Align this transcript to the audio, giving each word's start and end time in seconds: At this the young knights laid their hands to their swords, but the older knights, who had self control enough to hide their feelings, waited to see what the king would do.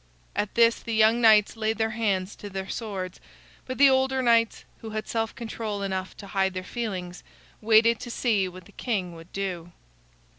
At 0.35 0.55
this 0.55 0.79
the 0.79 0.95
young 0.95 1.21
knights 1.21 1.55
laid 1.55 1.77
their 1.77 1.91
hands 1.91 2.35
to 2.37 2.49
their 2.49 2.67
swords, 2.67 3.19
but 3.67 3.77
the 3.77 3.91
older 3.91 4.23
knights, 4.23 4.65
who 4.79 4.89
had 4.89 5.07
self 5.07 5.35
control 5.35 5.83
enough 5.83 6.17
to 6.17 6.25
hide 6.25 6.55
their 6.55 6.63
feelings, 6.63 7.23
waited 7.61 7.99
to 7.99 8.09
see 8.09 8.47
what 8.47 8.65
the 8.65 8.71
king 8.71 9.13
would 9.13 9.31
do. 9.31 9.71